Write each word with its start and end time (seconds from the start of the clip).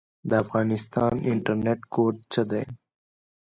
د 0.29 0.31
افغانستان 0.43 1.13
انټرنیټ 1.31 1.79
کوډ 1.93 2.15
څه 2.33 2.41
دی؟ 2.51 2.63